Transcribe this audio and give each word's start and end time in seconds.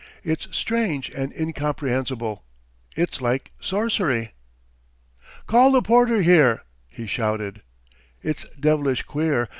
"It's 0.23 0.47
strange 0.57 1.11
and 1.11 1.31
incomprehensible! 1.31 2.43
It's 2.95 3.21
like 3.21 3.51
sorcery!" 3.59 4.33
"Call 5.45 5.71
the 5.73 5.83
porter 5.83 6.23
here!" 6.23 6.63
he 6.89 7.05
shouted. 7.05 7.61
"It's 8.23 8.49
devilish 8.59 9.03
queer! 9.03 9.47